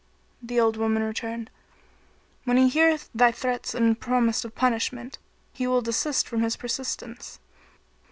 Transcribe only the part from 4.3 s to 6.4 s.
of punishment, he will desist